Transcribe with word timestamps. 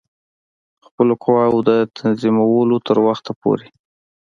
خپلو 0.85 1.13
قواوو 1.23 1.65
د 1.69 1.71
تنظیمولو 1.97 2.77
تر 2.87 2.97
وخته 3.07 3.31
پوري. 3.41 3.69